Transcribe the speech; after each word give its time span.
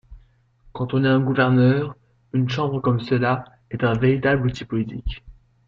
Quand 0.73 0.95
on 0.95 1.03
est 1.03 1.07
un 1.07 1.19
gouverneur, 1.19 1.95
une 2.33 2.49
chambre 2.49 2.79
comme 2.79 3.01
cela 3.01 3.45
est 3.69 3.83
un 3.83 3.93
véritable 3.93 4.47
outil 4.47 4.65
politique. 4.65 5.23